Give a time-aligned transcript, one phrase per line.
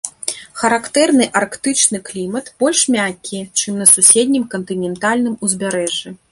[0.61, 6.09] Характэрны арктычны клімат, больш мяккі, чым на суседнім кантынентальным узбярэжжы.